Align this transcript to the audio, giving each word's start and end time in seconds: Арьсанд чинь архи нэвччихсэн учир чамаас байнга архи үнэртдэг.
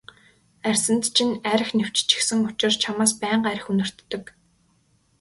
Арьсанд 0.67 1.03
чинь 1.15 1.41
архи 1.53 1.75
нэвччихсэн 1.79 2.39
учир 2.49 2.73
чамаас 2.81 3.11
байнга 3.21 3.49
архи 3.53 3.69
үнэртдэг. 3.73 4.23